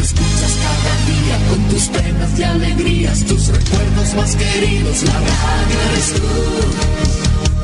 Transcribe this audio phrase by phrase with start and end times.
[0.00, 5.02] escuchas cada día con tus penas y alegrías, tus recuerdos más queridos.
[5.02, 6.28] La radio eres tú.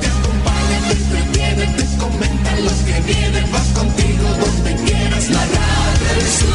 [0.01, 5.31] Te acompaña, te entretiene, te comentan los que vienen, vas contigo donde quieras.
[5.31, 6.55] La radio eres tú,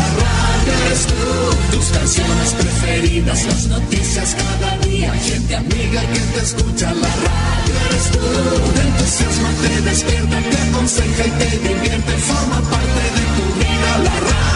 [0.00, 1.76] la radio eres tú.
[1.76, 6.94] Tus canciones preferidas, las noticias cada día, gente amiga que te escucha.
[6.94, 8.26] La radio eres tú.
[8.74, 13.90] Te entusiasma, te despierta, te aconseja y te divierte, forma parte de tu vida.
[14.04, 14.55] La radio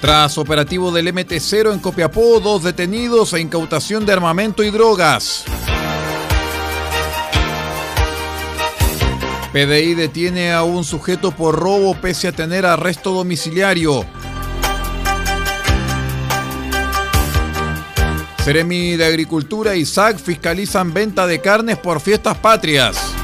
[0.00, 5.44] Tras operativo del MT0 en Copiapó, dos detenidos e incautación de armamento y drogas.
[9.52, 14.04] PDI detiene a un sujeto por robo pese a tener arresto domiciliario.
[18.44, 23.17] Ceremi de Agricultura y SAC fiscalizan venta de carnes por fiestas patrias.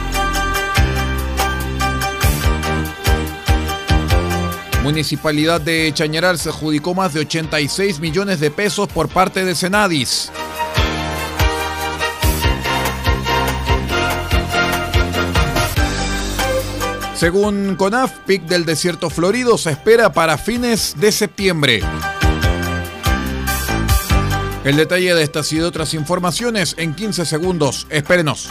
[4.85, 10.31] Municipalidad de Chañaral se adjudicó más de 86 millones de pesos por parte de Senadis.
[17.15, 21.81] Según CONAF, PIC del desierto florido se espera para fines de septiembre.
[24.65, 27.87] El detalle de estas y de otras informaciones en 15 segundos.
[27.89, 28.51] Espérenos.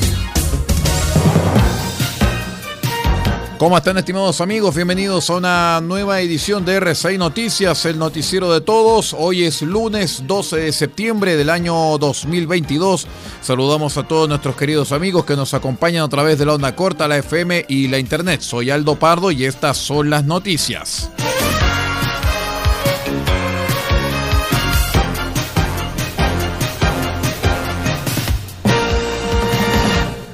[3.61, 4.73] ¿Cómo están estimados amigos?
[4.73, 9.15] Bienvenidos a una nueva edición de R6 Noticias, el noticiero de todos.
[9.15, 13.05] Hoy es lunes 12 de septiembre del año 2022.
[13.39, 17.07] Saludamos a todos nuestros queridos amigos que nos acompañan a través de la onda corta,
[17.07, 18.41] la FM y la internet.
[18.41, 21.11] Soy Aldo Pardo y estas son las noticias.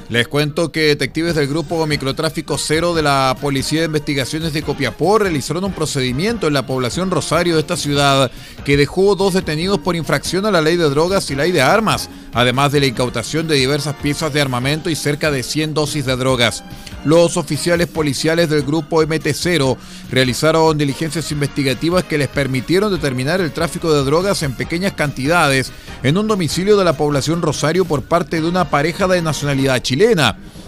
[0.08, 5.18] Les cuento que detectives del grupo Microtráfico Cero de la Policía de Investigaciones de Copiapó
[5.18, 8.30] realizaron un procedimiento en la población Rosario de esta ciudad
[8.64, 12.08] que dejó dos detenidos por infracción a la ley de drogas y ley de armas,
[12.32, 16.16] además de la incautación de diversas piezas de armamento y cerca de 100 dosis de
[16.16, 16.64] drogas.
[17.04, 19.76] Los oficiales policiales del grupo MT0
[20.10, 25.70] realizaron diligencias investigativas que les permitieron determinar el tráfico de drogas en pequeñas cantidades
[26.02, 29.98] en un domicilio de la población Rosario por parte de una pareja de nacionalidad chilena.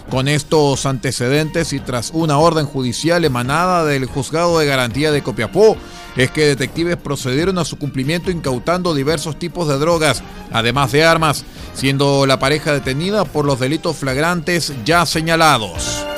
[0.09, 5.77] Con estos antecedentes y tras una orden judicial emanada del Juzgado de Garantía de Copiapó,
[6.15, 10.21] es que detectives procedieron a su cumplimiento incautando diversos tipos de drogas,
[10.51, 16.10] además de armas, siendo la pareja detenida por los delitos flagrantes ya señalados.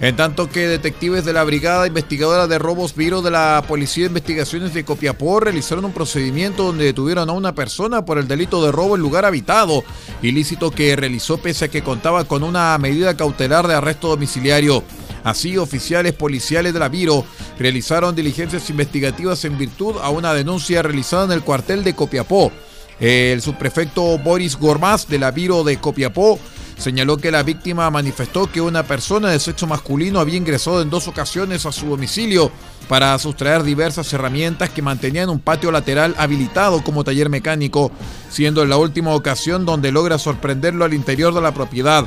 [0.00, 4.08] En tanto que detectives de la Brigada Investigadora de Robos Viro de la Policía de
[4.08, 8.72] Investigaciones de Copiapó realizaron un procedimiento donde detuvieron a una persona por el delito de
[8.72, 9.84] robo en lugar habitado,
[10.22, 14.82] ilícito que realizó pese a que contaba con una medida cautelar de arresto domiciliario.
[15.22, 17.26] Así, oficiales policiales de la Viro
[17.58, 22.50] realizaron diligencias investigativas en virtud a una denuncia realizada en el cuartel de Copiapó.
[23.00, 26.38] El subprefecto Boris Gormaz de la Viro de Copiapó
[26.80, 31.08] señaló que la víctima manifestó que una persona de sexo masculino había ingresado en dos
[31.08, 32.50] ocasiones a su domicilio
[32.88, 37.92] para sustraer diversas herramientas que mantenía en un patio lateral habilitado como taller mecánico,
[38.30, 42.06] siendo en la última ocasión donde logra sorprenderlo al interior de la propiedad.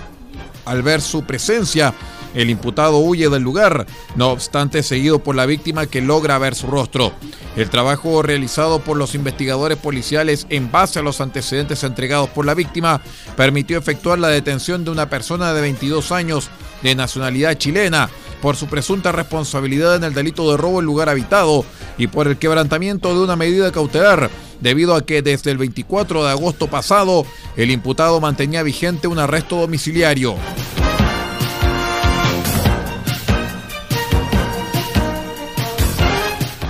[0.66, 1.94] Al ver su presencia,
[2.34, 3.86] El imputado huye del lugar,
[4.16, 7.14] no obstante seguido por la víctima que logra ver su rostro.
[7.56, 12.56] El trabajo realizado por los investigadores policiales en base a los antecedentes entregados por la
[12.56, 13.02] víctima
[13.38, 16.50] permitió efectuar la detención de una persona de 22 años
[16.82, 18.10] de nacionalidad chilena
[18.42, 21.64] por su presunta responsabilidad en el delito de robo en lugar habitado
[21.98, 26.32] y por el quebrantamiento de una medida cautelar, debido a que desde el 24 de
[26.32, 27.26] agosto pasado
[27.56, 30.36] el imputado mantenía vigente un arresto domiciliario.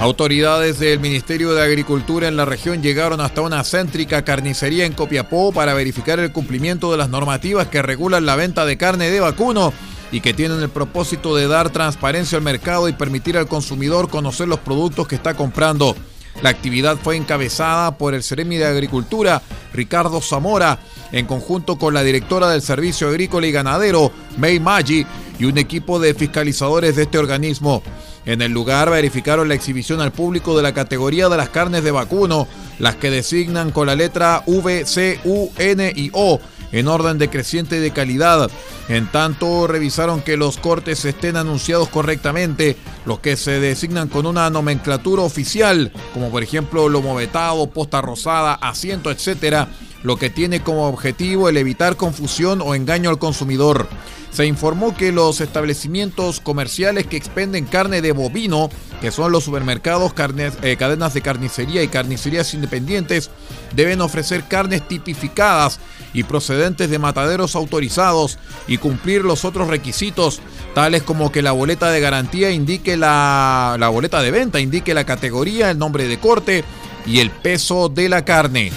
[0.04, 5.54] Autoridades del Ministerio de Agricultura en la región llegaron hasta una céntrica carnicería en Copiapó
[5.54, 9.72] para verificar el cumplimiento de las normativas que regulan la venta de carne de vacuno
[10.12, 14.50] y que tienen el propósito de dar transparencia al mercado y permitir al consumidor conocer
[14.50, 15.96] los productos que está comprando.
[16.42, 19.42] La actividad fue encabezada por el Ceremi de Agricultura,
[19.72, 20.80] Ricardo Zamora,
[21.14, 25.06] en conjunto con la directora del Servicio Agrícola y Ganadero, May Maggi,
[25.40, 27.82] y un equipo de fiscalizadores de este organismo.
[28.26, 31.92] En el lugar verificaron la exhibición al público de la categoría de las carnes de
[31.92, 32.48] vacuno,
[32.80, 36.40] las que designan con la letra V, C, U, N y O
[36.72, 38.50] en orden decreciente de calidad.
[38.90, 42.76] En tanto, revisaron que los cortes estén anunciados correctamente,
[43.06, 48.56] los que se designan con una nomenclatura oficial, como por ejemplo lomo vetado, posta rosada,
[48.56, 49.68] asiento, etcétera,
[50.04, 53.88] lo que tiene como objetivo el evitar confusión o engaño al consumidor
[54.34, 58.70] se informó que los establecimientos comerciales que expenden carne de bovino,
[59.00, 60.14] que son los supermercados,
[60.64, 63.30] eh, cadenas de carnicería y carnicerías independientes,
[63.76, 65.80] deben ofrecer carnes tipificadas
[66.16, 70.42] y procedentes de mataderos autorizados y cumplir los otros requisitos,
[70.74, 75.06] tales como que la boleta de garantía indique la, la boleta de venta, indique la
[75.06, 76.64] categoría, el nombre de corte
[77.06, 78.72] y el peso de la carne.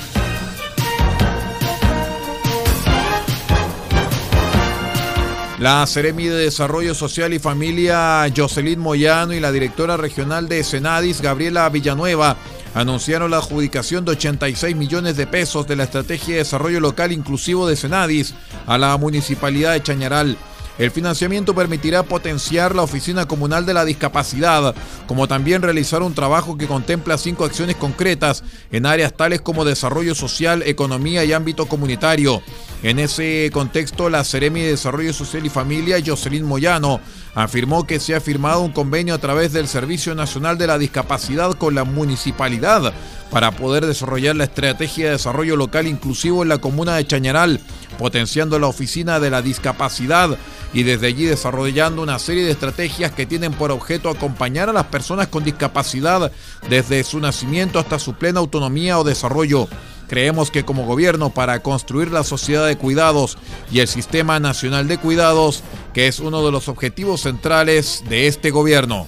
[5.59, 11.23] La Seremi de Desarrollo Social y Familia Jocelyn Moyano y la directora regional de Senadis,
[11.23, 12.37] Gabriela Villanueva,
[12.75, 17.67] anunciaron la adjudicación de 86 millones de pesos de la Estrategia de Desarrollo Local Inclusivo
[17.67, 18.35] de Senadis
[18.67, 20.37] a la Municipalidad de Chañaral.
[20.79, 24.75] El financiamiento permitirá potenciar la Oficina Comunal de la Discapacidad,
[25.07, 30.15] como también realizar un trabajo que contempla cinco acciones concretas en áreas tales como desarrollo
[30.15, 32.43] social, economía y ámbito comunitario.
[32.83, 37.01] En ese contexto, la Seremi de Desarrollo Social y Familia, Jocelyn Moyano,
[37.35, 41.53] afirmó que se ha firmado un convenio a través del Servicio Nacional de la Discapacidad
[41.55, 42.93] con la municipalidad
[43.31, 47.61] para poder desarrollar la estrategia de desarrollo local inclusivo en la comuna de Chañaral,
[47.99, 50.37] potenciando la oficina de la discapacidad
[50.73, 54.87] y desde allí desarrollando una serie de estrategias que tienen por objeto acompañar a las
[54.87, 56.31] personas con discapacidad
[56.69, 59.69] desde su nacimiento hasta su plena autonomía o desarrollo.
[60.09, 63.39] Creemos que como gobierno para construir la sociedad de cuidados
[63.71, 65.63] y el sistema nacional de cuidados,
[65.93, 69.07] que es uno de los objetivos centrales de este gobierno.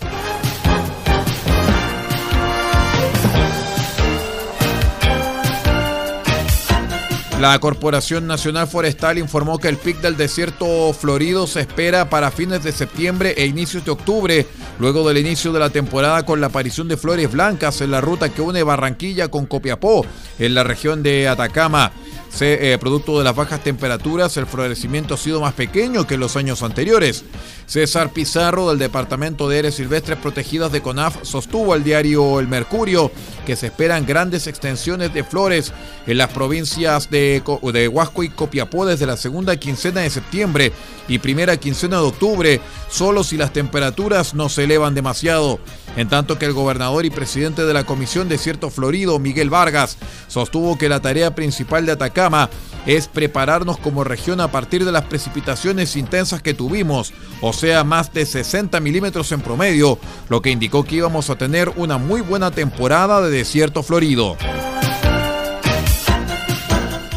[7.40, 12.64] La Corporación Nacional Forestal informó que el pic del desierto florido se espera para fines
[12.64, 14.44] de septiembre e inicios de octubre,
[14.81, 18.29] luego del inicio de la temporada con la aparición de flores blancas en la ruta
[18.31, 20.05] que une Barranquilla con Copiapó,
[20.40, 21.93] en la región de Atacama.
[22.30, 26.20] Se, eh, producto de las bajas temperaturas, el florecimiento ha sido más pequeño que en
[26.20, 27.25] los años anteriores.
[27.66, 33.11] César Pizarro, del Departamento de Áreas Silvestres Protegidas de CONAF, sostuvo al diario El Mercurio
[33.47, 35.73] que se esperan grandes extensiones de flores
[36.06, 37.42] en las provincias de,
[37.73, 40.73] de Huasco y Copiapó desde la segunda quincena de septiembre
[41.09, 45.59] y primera quincena de octubre, solo si las temperaturas no se elevan demasiado
[45.97, 49.99] en tanto que el gobernador y presidente de la Comisión Desierto Florido, Miguel Vargas,
[50.29, 52.50] sostuvo que la tarea principal de Atacama
[52.87, 58.12] es prepararnos como región a partir de las precipitaciones intensas que tuvimos, o sea, más
[58.12, 59.99] de 60 milímetros en promedio,
[60.29, 64.37] lo que indicó que íbamos a tener una muy buena temporada de desierto florido.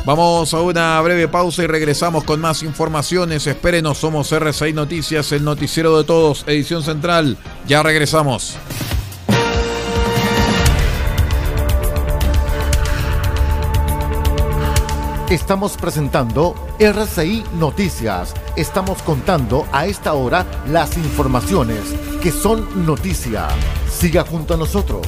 [0.04, 3.46] Vamos a una breve pausa y regresamos con más informaciones.
[3.46, 7.38] Espérenos, somos R6 Noticias, el noticiero de todos, edición central.
[7.68, 8.58] Ya regresamos.
[15.30, 18.34] Estamos presentando RCI Noticias.
[18.58, 21.80] Estamos contando a esta hora las informaciones
[22.22, 23.48] que son noticia.
[23.88, 25.08] Siga junto a nosotros.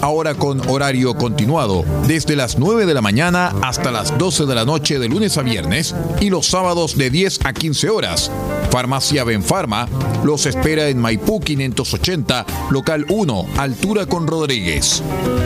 [0.00, 4.64] ahora con horario continuado, desde las 9 de la mañana hasta las 12 de la
[4.64, 8.30] noche de lunes a viernes y los sábados de 10 a 15 horas.
[8.70, 9.88] Farmacia Benfarma
[10.24, 15.02] los espera en Maipú 580, local 1, altura con Rodríguez.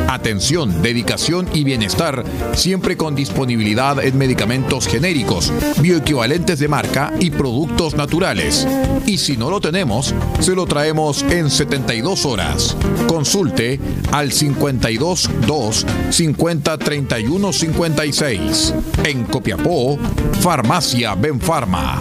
[0.08, 7.94] Atención, dedicación y bienestar, siempre con disponibilidad en medicamentos genéricos, bioequivalentes de marca y productos
[7.94, 8.66] naturales.
[9.06, 12.76] Y si no lo tenemos, se lo traemos en 72 horas.
[13.06, 13.80] Consulte
[14.10, 18.74] al 52 2 50 31 56.
[19.04, 19.96] En Copiapó,
[20.40, 22.00] Farmacia Benfarma.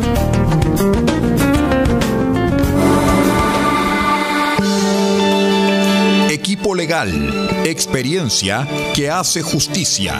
[6.32, 7.12] Equipo legal,
[7.64, 10.20] experiencia que hace justicia.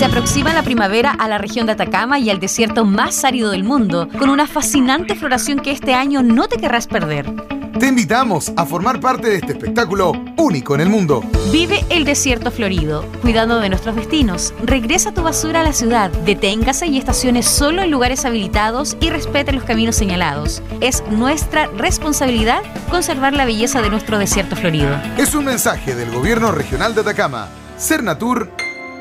[0.00, 3.64] Se aproxima la primavera a la región de Atacama y al desierto más árido del
[3.64, 7.30] mundo, con una fascinante floración que este año no te querrás perder.
[7.78, 11.22] Te invitamos a formar parte de este espectáculo único en el mundo.
[11.52, 14.54] Vive el desierto florido, cuidando de nuestros destinos.
[14.62, 19.52] Regresa tu basura a la ciudad, deténgase y estacione solo en lugares habilitados y respete
[19.52, 20.62] los caminos señalados.
[20.80, 24.98] Es nuestra responsabilidad conservar la belleza de nuestro desierto florido.
[25.18, 28.50] Es un mensaje del Gobierno Regional de Atacama, Cernatur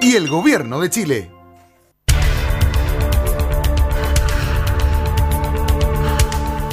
[0.01, 1.31] y el Gobierno de Chile.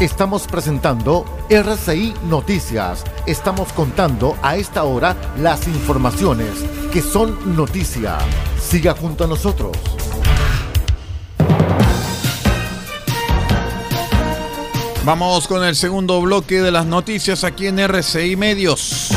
[0.00, 3.04] Estamos presentando RCI Noticias.
[3.26, 6.50] Estamos contando a esta hora las informaciones
[6.92, 8.18] que son noticia.
[8.60, 9.76] Siga junto a nosotros.
[15.04, 19.15] Vamos con el segundo bloque de las noticias aquí en RCI Medios.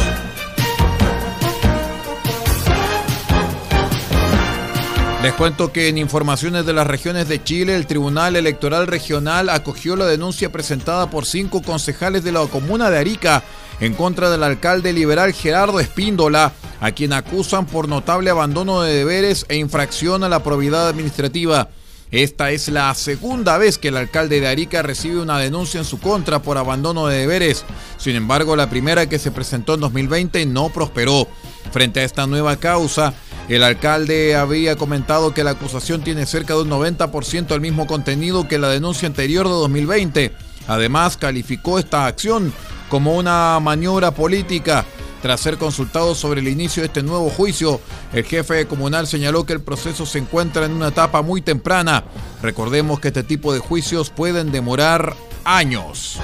[5.22, 9.98] Les cuento que en informaciones de las regiones de Chile, el Tribunal Electoral Regional acogió
[9.98, 13.44] la denuncia presentada por cinco concejales de la comuna de Arica
[13.82, 19.46] en contra del alcalde liberal Gerardo Espíndola, a quien acusan por notable abandono de deberes
[19.50, 21.68] e infracción a la probidad administrativa.
[22.12, 26.00] Esta es la segunda vez que el alcalde de Arica recibe una denuncia en su
[26.00, 27.66] contra por abandono de deberes.
[27.98, 31.28] Sin embargo, la primera que se presentó en 2020 no prosperó.
[31.72, 33.14] Frente a esta nueva causa,
[33.56, 38.48] el alcalde había comentado que la acusación tiene cerca de un 90% del mismo contenido
[38.48, 40.34] que la denuncia anterior de 2020.
[40.68, 42.54] Además, calificó esta acción
[42.90, 44.86] como una maniobra política.
[45.24, 47.82] Tras ser consultado sobre el inicio de este nuevo juicio,
[48.14, 52.04] el jefe comunal señaló que el proceso se encuentra en una etapa muy temprana.
[52.44, 56.20] Recordemos que este tipo de juicios pueden demorar años.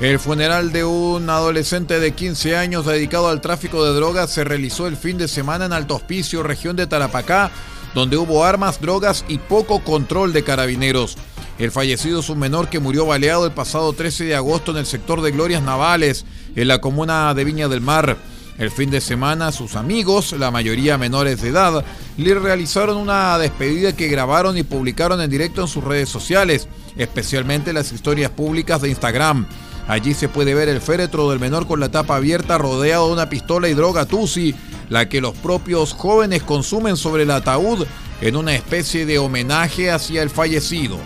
[0.00, 4.86] El funeral de un adolescente de 15 años dedicado al tráfico de drogas se realizó
[4.86, 7.50] el fin de semana en Alto Hospicio, región de Tarapacá,
[7.94, 11.18] donde hubo armas, drogas y poco control de carabineros.
[11.58, 14.86] El fallecido es un menor que murió baleado el pasado 13 de agosto en el
[14.86, 16.24] sector de Glorias Navales,
[16.56, 18.16] en la comuna de Viña del Mar.
[18.56, 21.84] El fin de semana sus amigos, la mayoría menores de edad,
[22.16, 27.74] le realizaron una despedida que grabaron y publicaron en directo en sus redes sociales, especialmente
[27.74, 29.46] las historias públicas de Instagram.
[29.90, 33.28] Allí se puede ver el féretro del menor con la tapa abierta rodeado de una
[33.28, 34.54] pistola y droga Tusi,
[34.88, 37.88] la que los propios jóvenes consumen sobre el ataúd
[38.20, 40.96] en una especie de homenaje hacia el fallecido.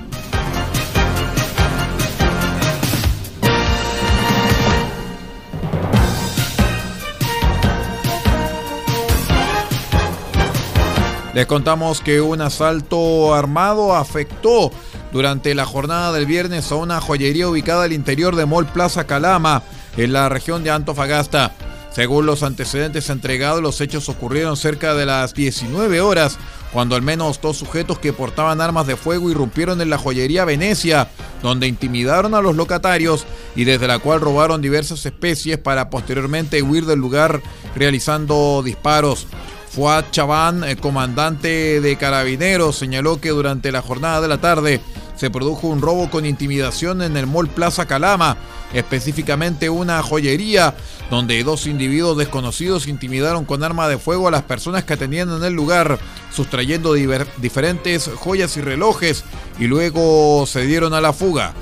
[11.33, 14.71] Les contamos que un asalto armado afectó
[15.15, 19.63] durante la jornada del viernes a una joyería ubicada al interior de Mall Plaza Calama,
[19.97, 21.53] en la región de Antofagasta.
[21.93, 26.37] Según los antecedentes entregados, los hechos ocurrieron cerca de las 19 horas,
[26.73, 31.07] cuando al menos dos sujetos que portaban armas de fuego irrumpieron en la joyería Venecia,
[31.45, 36.87] donde intimidaron a los locatarios y desde la cual robaron diversas especies para posteriormente huir
[36.87, 37.41] del lugar
[37.77, 39.29] realizando disparos.
[39.75, 44.81] Fuad Chaván, eh, comandante de carabineros, señaló que durante la jornada de la tarde
[45.17, 48.37] se produjo un robo con intimidación en el Mall Plaza Calama,
[48.73, 50.75] específicamente una joyería,
[51.11, 55.45] donde dos individuos desconocidos intimidaron con arma de fuego a las personas que atendían en
[55.45, 55.99] el lugar,
[56.33, 59.25] sustrayendo diferentes joyas y relojes,
[59.59, 61.55] y luego se dieron a la fuga.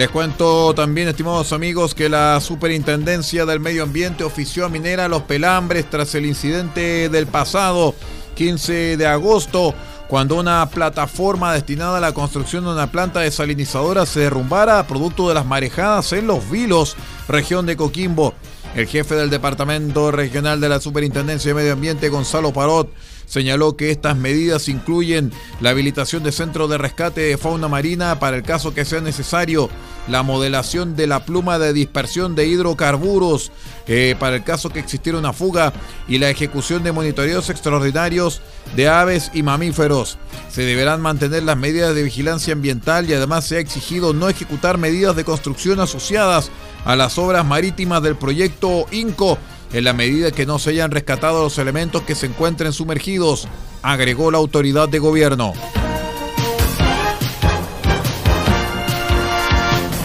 [0.00, 5.24] Les cuento también, estimados amigos, que la Superintendencia del Medio Ambiente ofició a Minera Los
[5.24, 7.94] Pelambres tras el incidente del pasado
[8.34, 9.74] 15 de agosto,
[10.08, 15.34] cuando una plataforma destinada a la construcción de una planta desalinizadora se derrumbara producto de
[15.34, 16.96] las marejadas en Los Vilos,
[17.28, 18.32] región de Coquimbo.
[18.74, 22.90] El jefe del Departamento Regional de la Superintendencia de Medio Ambiente, Gonzalo Parot,
[23.30, 28.36] señaló que estas medidas incluyen la habilitación de centros de rescate de fauna marina para
[28.36, 29.70] el caso que sea necesario,
[30.08, 33.52] la modelación de la pluma de dispersión de hidrocarburos
[33.86, 35.72] eh, para el caso que existiera una fuga
[36.08, 38.40] y la ejecución de monitoreos extraordinarios
[38.74, 40.18] de aves y mamíferos.
[40.50, 44.76] Se deberán mantener las medidas de vigilancia ambiental y además se ha exigido no ejecutar
[44.76, 46.50] medidas de construcción asociadas
[46.84, 49.38] a las obras marítimas del proyecto INCO
[49.72, 53.48] en la medida que no se hayan rescatado los elementos que se encuentren sumergidos,
[53.82, 55.52] agregó la autoridad de gobierno.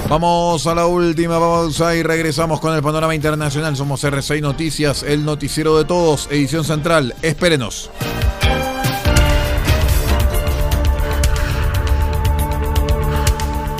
[0.08, 3.76] Vamos a la última pausa y regresamos con el panorama internacional.
[3.76, 7.16] Somos R6 Noticias, el noticiero de todos, edición central.
[7.24, 7.90] Espérenos.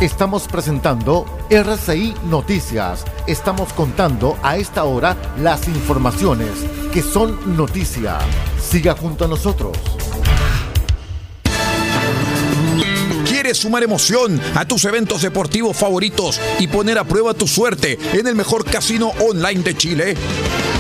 [0.02, 3.06] Estamos presentando RCI Noticias.
[3.28, 6.50] Estamos contando a esta hora las informaciones
[6.92, 8.18] que son noticia.
[8.60, 9.78] Siga junto a nosotros.
[13.26, 18.28] ¿Quieres sumar emoción a tus eventos deportivos favoritos y poner a prueba tu suerte en
[18.28, 20.18] el mejor casino online de Chile?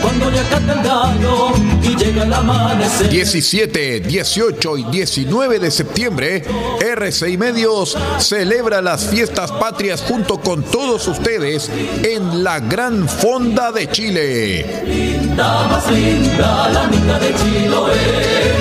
[0.00, 3.08] Cuando ya el y llega el amanecer.
[3.08, 6.44] 17, 18 y 19 de septiembre,
[6.80, 11.70] RCI Medios celebra las fiestas patrias junto con todos ustedes
[12.02, 14.84] en la Gran Fonda de Chile.
[14.86, 18.54] Linda, más linda, la linda de Chiloé.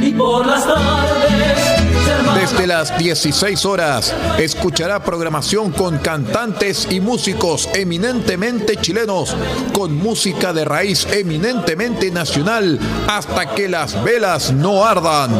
[0.00, 1.57] Y por las tardes
[2.34, 9.36] desde las 16 horas escuchará programación con cantantes y músicos eminentemente chilenos,
[9.72, 15.30] con música de raíz eminentemente nacional, hasta que las velas no ardan.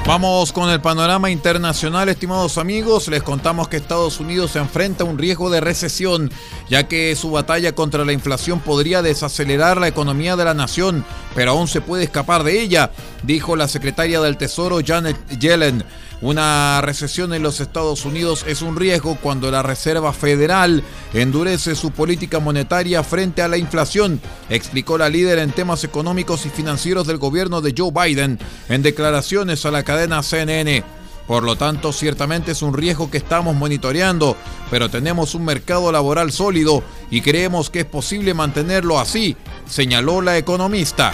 [0.04, 3.08] Vamos con el panorama internacional, estimados amigos.
[3.08, 6.30] Les contamos que Estados Unidos se enfrenta a un riesgo de recesión,
[6.68, 11.02] ya que su batalla contra la inflación podría desacelerar la economía de la nación,
[11.34, 12.90] pero aún se puede escapar de ella,
[13.22, 15.82] dijo la secretaria del Tesoro Janet Yellen.
[16.22, 21.90] Una recesión en los Estados Unidos es un riesgo cuando la Reserva Federal endurece su
[21.90, 27.18] política monetaria frente a la inflación, explicó la líder en temas económicos y financieros del
[27.18, 30.84] gobierno de Joe Biden en declaraciones a la cadena CNN.
[31.26, 34.36] Por lo tanto, ciertamente es un riesgo que estamos monitoreando,
[34.70, 40.38] pero tenemos un mercado laboral sólido y creemos que es posible mantenerlo así, señaló la
[40.38, 41.12] economista.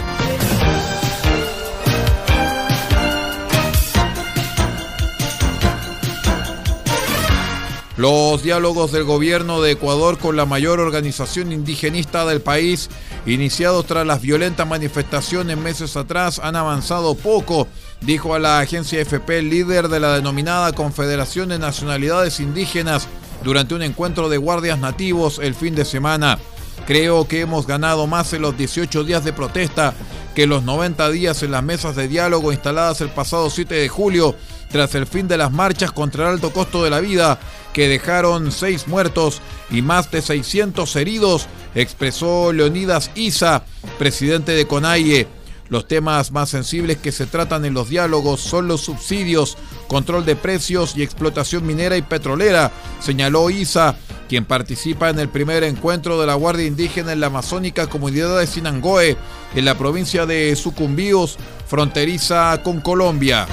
[7.98, 12.88] Los diálogos del gobierno de Ecuador con la mayor organización indigenista del país,
[13.26, 17.66] iniciados tras las violentas manifestaciones meses atrás, han avanzado poco,
[18.00, 23.08] dijo a la agencia FP el líder de la denominada Confederación de Nacionalidades Indígenas
[23.42, 26.38] durante un encuentro de guardias nativos el fin de semana.
[26.86, 29.92] Creo que hemos ganado más en los 18 días de protesta
[30.36, 34.36] que los 90 días en las mesas de diálogo instaladas el pasado 7 de julio
[34.70, 37.38] tras el fin de las marchas contra el alto costo de la vida
[37.72, 43.64] que dejaron seis muertos y más de 600 heridos, expresó Leonidas Isa,
[43.98, 45.28] presidente de CONAIE.
[45.68, 50.34] Los temas más sensibles que se tratan en los diálogos son los subsidios, control de
[50.34, 53.96] precios y explotación minera y petrolera, señaló Isa,
[54.28, 58.46] quien participa en el primer encuentro de la Guardia Indígena en la amazónica comunidad de
[58.46, 59.18] Sinangoe,
[59.54, 63.46] en la provincia de Sucumbíos, fronteriza con Colombia.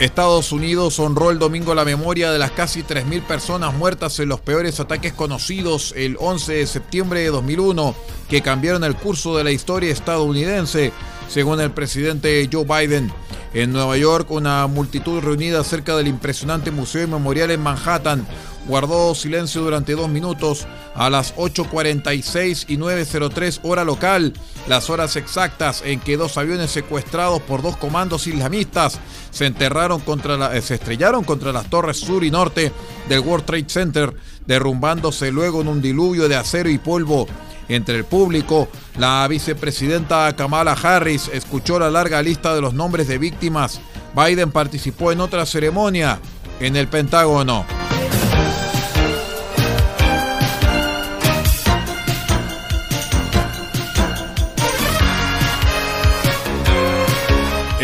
[0.00, 4.40] Estados Unidos honró el domingo la memoria de las casi 3.000 personas muertas en los
[4.40, 7.94] peores ataques conocidos el 11 de septiembre de 2001
[8.28, 10.92] que cambiaron el curso de la historia estadounidense,
[11.28, 13.12] según el presidente Joe Biden.
[13.52, 18.26] En Nueva York, una multitud reunida cerca del impresionante Museo y Memorial en Manhattan
[18.66, 24.32] guardó silencio durante dos minutos a las 8.46 y 9.03 hora local,
[24.68, 29.00] las horas exactas en que dos aviones secuestrados por dos comandos islamistas
[29.30, 32.72] se enterraron contra eh, se estrellaron contra las torres sur y norte
[33.08, 34.14] del World Trade Center,
[34.46, 37.26] derrumbándose luego en un diluvio de acero y polvo.
[37.68, 43.18] Entre el público, la vicepresidenta Kamala Harris escuchó la larga lista de los nombres de
[43.18, 43.80] víctimas.
[44.14, 46.20] Biden participó en otra ceremonia
[46.60, 47.64] en el Pentágono.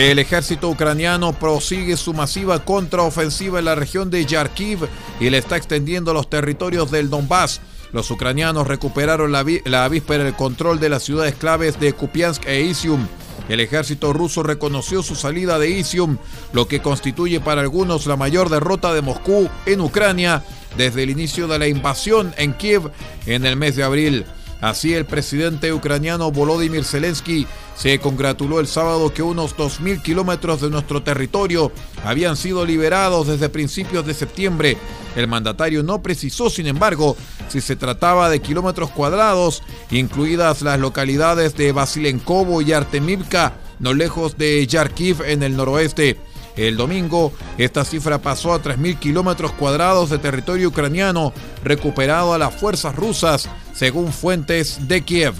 [0.00, 4.88] El ejército ucraniano prosigue su masiva contraofensiva en la región de Yarkiv
[5.20, 7.60] y le está extendiendo los territorios del Donbass.
[7.92, 12.62] Los ucranianos recuperaron la, la víspera el control de las ciudades claves de Kupiansk e
[12.62, 13.06] Isium.
[13.50, 16.16] El ejército ruso reconoció su salida de Isium,
[16.54, 20.42] lo que constituye para algunos la mayor derrota de Moscú en Ucrania
[20.78, 22.90] desde el inicio de la invasión en Kiev
[23.26, 24.24] en el mes de abril.
[24.60, 30.68] Así, el presidente ucraniano Volodymyr Zelensky se congratuló el sábado que unos 2.000 kilómetros de
[30.68, 31.72] nuestro territorio
[32.04, 34.76] habían sido liberados desde principios de septiembre.
[35.16, 37.16] El mandatario no precisó, sin embargo,
[37.48, 44.36] si se trataba de kilómetros cuadrados, incluidas las localidades de Basilenkovo y Artemivka, no lejos
[44.36, 46.18] de Yarkiv en el noroeste.
[46.60, 51.32] El domingo, esta cifra pasó a 3.000 kilómetros cuadrados de territorio ucraniano
[51.64, 55.36] recuperado a las fuerzas rusas, según fuentes de Kiev.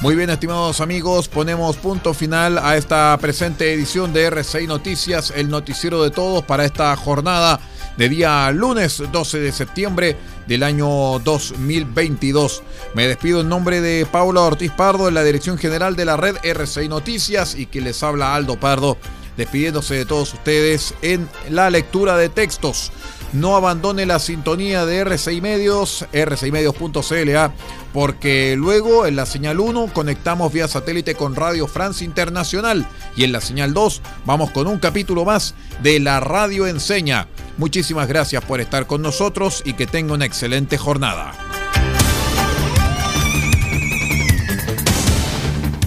[0.00, 5.50] Muy bien, estimados amigos, ponemos punto final a esta presente edición de R6 Noticias, el
[5.50, 7.60] noticiero de todos para esta jornada
[7.96, 12.62] de día lunes 12 de septiembre del año 2022.
[12.94, 16.36] Me despido en nombre de Paula Ortiz Pardo en la dirección general de la red
[16.36, 18.98] R6 Noticias y que les habla Aldo Pardo,
[19.36, 22.92] despidiéndose de todos ustedes en la lectura de textos.
[23.36, 27.52] No abandone la sintonía de R6 Medios, r6medios.cla,
[27.92, 33.32] porque luego en la señal 1 conectamos vía satélite con Radio France Internacional y en
[33.32, 37.28] la señal 2 vamos con un capítulo más de la Radio Enseña.
[37.56, 41.32] Muchísimas gracias por estar con nosotros y que tenga una excelente jornada.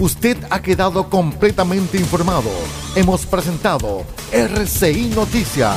[0.00, 2.48] Usted ha quedado completamente informado.
[2.96, 5.76] Hemos presentado RCI Noticias,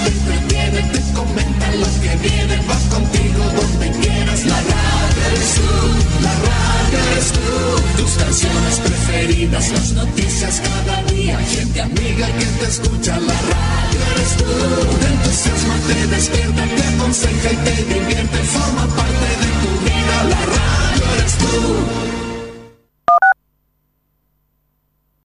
[0.00, 4.44] donde te tienen, te comentan los que vienen, vas contigo donde quieras.
[4.46, 11.38] La radio eres tú, la radio eres tú, tus canciones preferidas, las noticias cada día,
[11.38, 14.98] gente amiga que te escucha, la radio eres tú.
[15.00, 20.40] Te entusiasma, te despierta, te aconseja y te divierte, forma parte de tu vida, la
[20.46, 22.09] radio eres tú.